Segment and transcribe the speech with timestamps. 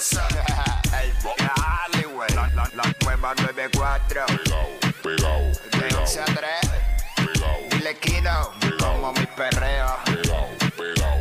[0.00, 0.94] Up?
[0.98, 2.28] Ey, dale, güey.
[2.34, 4.24] La, la, la nueva 94.
[4.26, 4.68] Pegao,
[5.02, 7.70] pegao, De 11 a 3.
[7.70, 9.98] Dile Kino, como mi perreo.
[10.06, 11.18] pegao, pegao.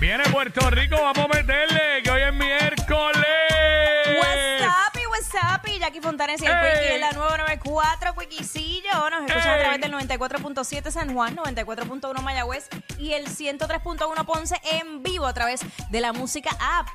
[0.00, 1.75] Viene Puerto Rico, vamos a meterle,
[6.26, 6.52] Fontanes y el.
[6.52, 9.10] Quickie en la 994 Quickiecillo.
[9.10, 15.02] Nos escuchan a través del 94.7 San Juan, 94.1 Mayagüez y el 103.1 Ponce en
[15.02, 16.88] vivo a través de la música app.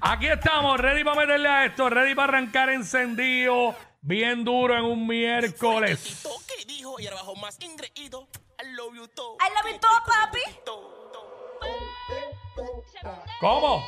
[0.00, 5.06] Aquí estamos, ready para meterle a esto, ready para arrancar encendido, bien duro en un
[5.06, 6.26] miércoles.
[6.46, 8.28] que dijo y ahora bajo más ingreído.
[8.62, 9.36] I love you todo.
[9.40, 10.40] I love you todo, papi.
[13.40, 13.82] ¿Cómo?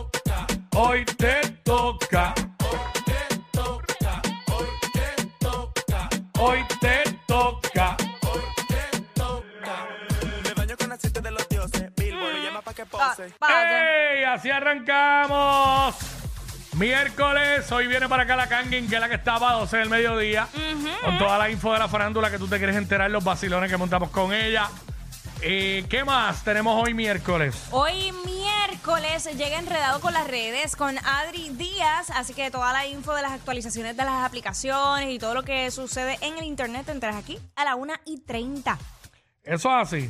[0.77, 2.33] Hoy te toca.
[6.39, 7.97] Hoy te toca.
[10.43, 11.85] Me baño con aceite de los dioses.
[11.95, 13.33] Billboard llama pa' que Pa- pose.
[13.41, 14.23] ¡Ey!
[14.25, 15.95] Así arrancamos.
[16.73, 19.89] Miércoles, hoy viene para acá la Kangin, que es la que está a 12 del
[19.89, 20.47] mediodía.
[21.03, 23.77] Con toda la info de la farándula que tú te quieres enterar, los vacilones que
[23.77, 24.69] montamos con ella.
[25.47, 27.67] Eh, ¿Qué más tenemos hoy miércoles?
[27.69, 33.13] Hoy miércoles llega enredado con las redes con Adri Díaz, así que toda la info
[33.13, 37.15] de las actualizaciones de las aplicaciones y todo lo que sucede en el internet tendrás
[37.15, 38.75] aquí a la 1 y 30.
[39.43, 40.09] Eso es así.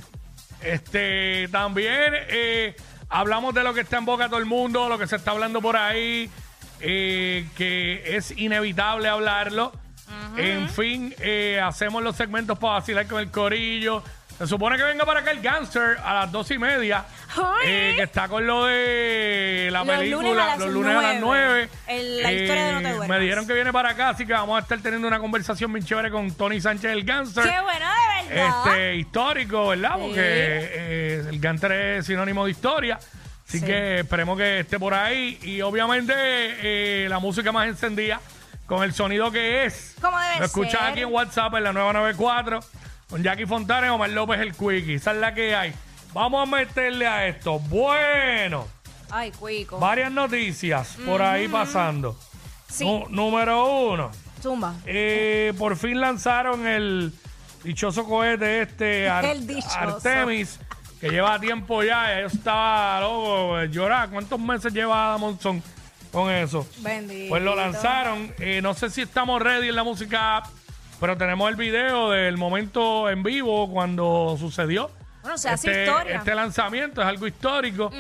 [0.62, 2.74] Este, también eh,
[3.10, 5.32] hablamos de lo que está en boca de todo el mundo, lo que se está
[5.32, 6.30] hablando por ahí,
[6.80, 9.74] eh, que es inevitable hablarlo.
[10.38, 14.02] En fin, eh, hacemos los segmentos para vacilar con el corillo.
[14.38, 17.06] Se supone que venga para acá el gangster a las dos y media,
[17.38, 17.68] Ay.
[17.68, 21.02] eh, que está con lo de la Los película, lunes a las los lunes a
[21.02, 21.22] las nueve.
[21.22, 21.70] nueve.
[21.88, 23.08] El- la historia de No te duermas.
[23.08, 25.86] Me dijeron que viene para acá, así que vamos a estar teniendo una conversación bien
[25.86, 27.44] chévere con Tony Sánchez, el gangster.
[27.46, 27.86] ¡Qué bueno,
[28.20, 28.68] de verdad!
[28.68, 29.92] Este, histórico, ¿verdad?
[30.00, 32.96] Porque eh, el Ganter es sinónimo de historia.
[33.48, 33.66] Así Sí.
[33.66, 35.40] que esperemos que esté por ahí.
[35.44, 38.20] Y obviamente eh, la música más encendida
[38.66, 39.96] con el sonido que es.
[40.02, 40.90] Como debe Lo escuchas ser.
[40.90, 42.60] aquí en WhatsApp en la 994
[43.10, 44.96] con Jackie Fontana y Omar López el Quickie.
[44.96, 45.74] Esa es la que hay.
[46.14, 47.60] Vamos a meterle a esto.
[47.60, 48.68] Bueno,
[49.12, 49.80] Ay, cuico.
[49.80, 52.18] varias noticias por ahí pasando.
[52.70, 54.12] Sí, número uno.
[54.42, 54.74] zumba.
[54.86, 57.14] Eh, por fin lanzaron el
[57.64, 59.78] dichoso cohete este Ar- El dichoso.
[59.78, 60.60] Artemis,
[61.00, 62.22] que lleva tiempo ya.
[62.22, 64.10] Yo estaba loco, eh, llorar.
[64.10, 65.62] ¿Cuántos meses lleva Monson
[66.12, 66.68] con eso?
[66.80, 67.30] Bendito.
[67.30, 68.34] Pues lo lanzaron.
[68.40, 70.46] Eh, no sé si estamos ready en la música, app,
[71.06, 74.90] pero tenemos el video del momento en vivo cuando sucedió.
[75.22, 76.16] Bueno, se hace este, historia.
[76.18, 77.92] este lanzamiento es algo histórico.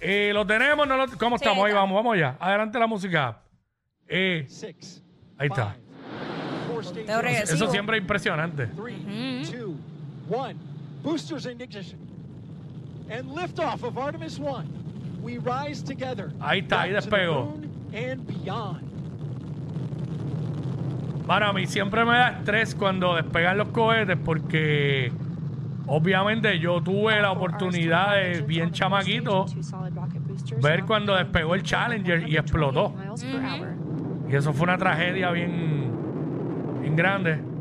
[0.00, 1.64] Eh, lo tenemos, no lo- ¿cómo Sí, estamos?
[1.66, 1.80] Ahí está.
[1.80, 2.34] vamos, vamos ya.
[2.40, 3.40] Adelante la música.
[4.08, 5.02] Eh, Six,
[5.36, 5.76] ahí está.
[7.04, 7.56] Te regresivo.
[7.56, 8.68] Eso siempre es impresionante.
[8.68, 9.74] three, two,
[10.34, 10.54] one.
[11.02, 12.00] Boosters in ignition.
[13.10, 14.64] And liftoff of Artemis 1.
[15.22, 16.30] We rise together.
[16.40, 17.44] Ahí está, ahí back to the despegó.
[17.44, 18.95] moon And beyond.
[21.26, 25.10] Bueno, a mí siempre me da estrés cuando despegan los cohetes porque
[25.88, 29.46] obviamente yo tuve la oportunidad de bien chamaquito
[30.62, 32.94] ver cuando despegó el Challenger y explotó.
[34.30, 35.90] Y eso fue una tragedia bien,
[36.80, 37.55] bien grande.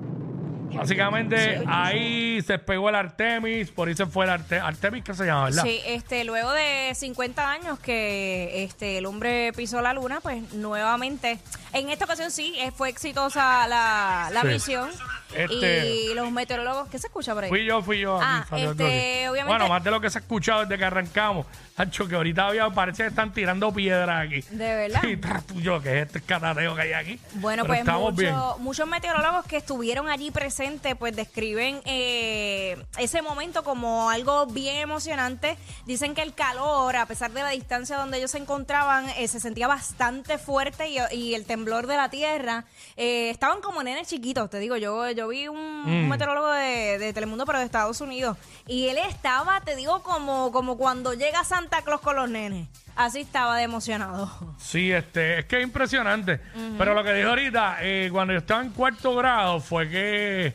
[0.73, 5.25] Básicamente ahí se despegó el Artemis, por ahí se fue el Arte- Artemis, que se
[5.25, 5.63] llama, ¿verdad?
[5.63, 11.39] Sí, este, luego de 50 años que este, el hombre pisó la luna, pues nuevamente,
[11.73, 14.47] en esta ocasión sí, eh, fue exitosa la, la Sí.
[14.47, 14.89] misión.
[15.35, 17.49] Este- Y los meteorólogos, ¿qué se escucha por ahí?
[17.49, 18.15] Fui yo, fui yo.
[18.17, 20.85] aquí Ah, salió este, obviamente- Bueno, más de lo que se ha escuchado desde que
[20.85, 21.45] arrancamos.
[21.77, 24.41] Hacho, que ahorita había, parece que están tirando piedras aquí.
[24.51, 25.01] ¿De verdad?
[25.03, 25.17] Sí,
[25.47, 27.19] tuyo, que es este catateo que hay aquí.
[27.33, 28.33] Bueno, Pero pues estamos bien.
[28.33, 30.54] mucho- muchos meteorólogos que estuvieron allí presentes,
[30.97, 35.57] pues describen eh, ese momento como algo bien emocionante.
[35.85, 39.39] Dicen que el calor, a pesar de la distancia donde ellos se encontraban, eh, se
[39.39, 42.65] sentía bastante fuerte y, y el temblor de la tierra.
[42.95, 46.09] eh, estaban como nenes chiquitos, te digo, yo, yo vi un, un Mm.
[46.09, 48.37] meteorólogo de, de Telemundo, pero de Estados Unidos,
[48.67, 52.67] y él estaba, te digo, como, como cuando llega Santa Claus con los nenes.
[52.95, 54.31] Así estaba de emocionado.
[54.57, 56.39] Sí, este, es que es impresionante.
[56.77, 60.53] Pero lo que dijo ahorita, eh, cuando yo estaba en cuarto grado, fue que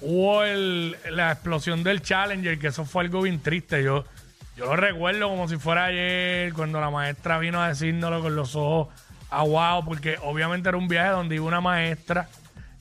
[0.00, 0.42] hubo
[1.10, 3.82] la explosión del Challenger, que eso fue algo bien triste.
[3.82, 4.04] Yo,
[4.56, 8.54] yo lo recuerdo como si fuera ayer, cuando la maestra vino a decírnoslo con los
[8.54, 8.88] ojos
[9.30, 12.28] aguados, porque obviamente era un viaje donde iba una maestra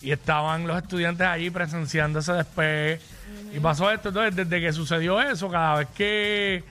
[0.02, 3.00] y estaban los estudiantes allí presenciando ese despegue.
[3.54, 4.10] Y pasó esto.
[4.10, 6.64] Entonces, desde que sucedió eso, cada vez que,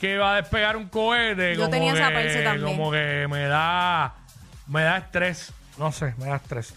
[0.00, 2.76] que va a despegar un cohete, Yo como tenía esa que- también.
[2.76, 4.14] como que me da
[4.66, 6.74] me da estrés no sé me da estrés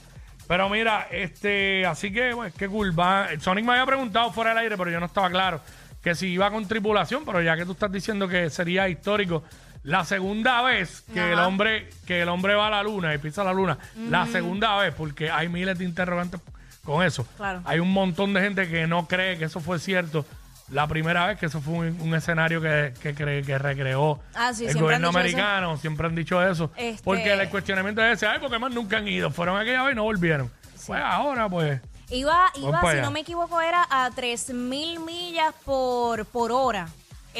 [0.47, 4.59] pero mira este así que pues qué cool va Sonic me había preguntado fuera del
[4.59, 5.59] aire pero yo no estaba claro
[6.03, 9.43] que si iba con tripulación pero ya que tú estás diciendo que sería histórico
[9.83, 11.47] la segunda vez que el Ajá.
[11.47, 13.77] hombre que el hombre va a la luna y pisa la luna
[14.09, 16.39] la segunda vez porque hay miles de interrogantes
[16.83, 17.61] con eso Claro.
[17.65, 20.25] hay un montón de gente que no cree que eso fue cierto
[20.71, 24.53] la primera vez que eso fue un, un escenario que, que, cre- que recreó Ah,
[24.53, 25.19] sí, el siempre han gobierno dicho eso.
[25.19, 26.71] americano, siempre han dicho eso.
[26.75, 29.93] Este- Porque el cuestionamiento es ese, ay, porque más nunca han ido, fueron aquella vez
[29.93, 30.51] y no volvieron.
[30.85, 31.81] Pues ahora, pues,
[32.11, 33.01] Iba, iba si allá.
[33.03, 36.87] no me equivoco, era a 3.000 millas por, por hora.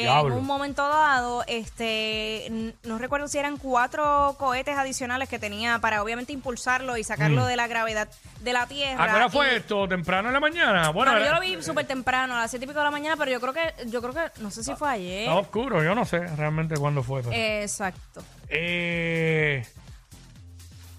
[0.04, 6.02] En un momento dado, este, no recuerdo si eran cuatro cohetes adicionales que tenía para
[6.02, 8.08] obviamente impulsarlo y sacarlo de la gravedad
[8.40, 9.04] de la Tierra.
[9.04, 9.32] ¿a qué hora Mm.
[9.32, 9.88] fue Y- esto?
[9.88, 10.90] ¿Temprano en la mañana?
[10.90, 13.16] Bueno, Bueno, yo lo vi súper temprano, a las siete y pico de la mañana,
[13.16, 15.20] pero yo creo que, yo creo que, no sé si fue ayer.
[15.28, 17.22] Está oscuro, yo no sé realmente cuándo fue.
[17.22, 18.22] pero- Exacto.
[18.48, 19.64] Eh,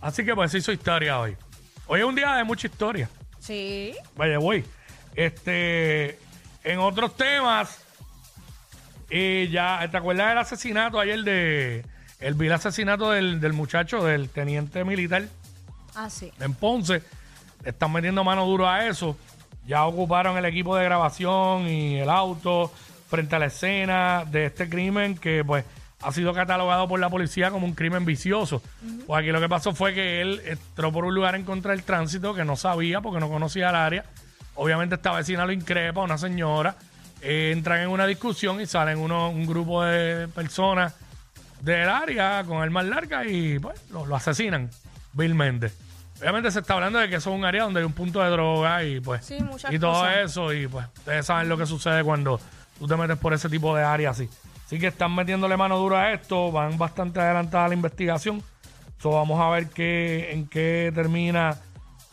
[0.02, 1.36] así que pues hizo historia hoy.
[1.88, 3.10] Hoy es un día de mucha historia.
[3.40, 3.94] Sí.
[4.16, 4.64] Vaya, voy.
[5.16, 6.18] Este,
[6.64, 7.80] en otros temas,
[9.12, 11.86] eh, ya, ¿te acuerdas del asesinato ayer de,
[12.20, 15.24] el vil asesinato del, del muchacho, del teniente militar
[15.96, 16.32] Ah, sí.
[16.40, 17.04] en Ponce?
[17.64, 19.18] Le están metiendo mano duro a eso.
[19.68, 22.72] Ya ocuparon el equipo de grabación y el auto
[23.10, 25.66] frente a la escena de este crimen que pues
[26.02, 28.62] ha sido catalogado por la policía como un crimen vicioso.
[29.06, 31.84] Pues aquí lo que pasó fue que él entró por un lugar en contra del
[31.84, 34.06] tránsito que no sabía porque no conocía el área.
[34.56, 36.76] Obviamente esta vecina lo increpa, una señora.
[37.22, 40.96] Entran en una discusión y salen uno, un grupo de personas
[41.62, 44.70] del área con armas largas y pues lo, lo asesinan
[45.14, 45.72] vilmente.
[46.20, 48.30] Obviamente se está hablando de que eso es un área donde hay un punto de
[48.30, 49.38] droga y pues Sí,
[49.70, 50.18] y todo cosas.
[50.18, 52.40] eso y pues ustedes saben lo que sucede cuando
[52.80, 54.28] tú te metes por ese tipo de área así.
[54.66, 58.42] Así que están metiéndole mano dura a esto, van bastante adelantada la investigación.
[59.00, 61.58] So, vamos a ver qué, en qué termina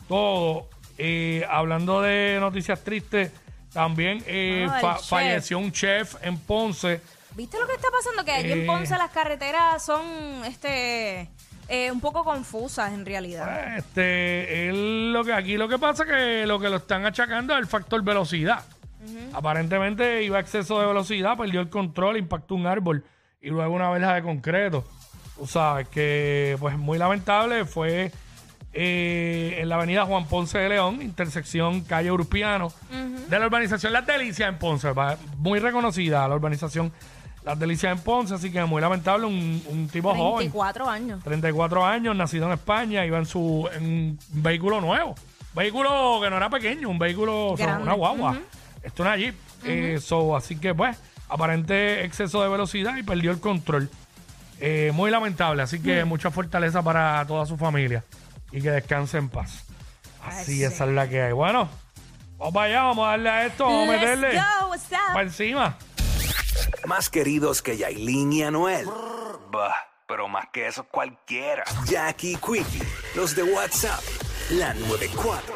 [0.07, 0.67] todo.
[0.97, 3.31] Eh, hablando de noticias tristes,
[3.73, 5.07] también eh, Ah, el fa- chef.
[5.09, 7.01] falleció un chef en Ponce.
[7.35, 8.25] ¿Viste lo que está pasando?
[8.25, 8.53] Que Eh.
[8.61, 10.01] en Ponce las carreteras son
[10.45, 11.29] este
[11.71, 13.77] eh, un poco confusas en realidad.
[13.77, 17.53] Este, él lo que aquí lo que pasa es que lo que lo están achacando
[17.53, 18.63] es el factor velocidad.
[19.33, 23.03] Aparentemente iba a exceso de velocidad, perdió el control, impactó un árbol
[23.41, 24.83] y luego una verja de concreto.
[25.37, 28.11] Tú sabes que, pues muy lamentable, fue
[28.73, 32.71] eh, en la avenida Juan Ponce de León, intersección calle Urpiano,
[33.29, 36.91] de la urbanización Las Delicias en Ponce, va- muy reconocida la urbanización
[37.43, 40.51] Las Delicias en Ponce, así que muy lamentable, un, un tipo joven.
[40.51, 41.23] 34 años.
[41.23, 45.15] 34 años, nacido en España, iba en su en un vehículo nuevo.
[45.55, 47.83] Vehículo que no era pequeño, un vehículo, Grande.
[47.83, 48.37] una guagua.
[48.83, 49.35] Esto es una Jeep.
[49.65, 50.97] Eh, so, así que, pues,
[51.27, 53.89] aparente exceso de velocidad y perdió el control.
[54.61, 58.03] Eh, muy lamentable, así que mucha fortaleza para toda su familia
[58.51, 59.63] y que descanse en paz.
[60.25, 61.31] Así, Ay, esa es la que hay.
[61.33, 61.69] Bueno,
[62.37, 64.97] vamos para allá, vamos a darle a esto, vamos a Let's meterle go, what's up?
[65.13, 65.77] para encima.
[66.85, 68.87] Más queridos que Yailin y Anuel.
[69.51, 69.73] Bah,
[70.07, 71.63] pero más que eso cualquiera.
[71.85, 72.83] Jackie Quickie,
[73.15, 74.01] los de WhatsApp,
[74.51, 75.55] la 94.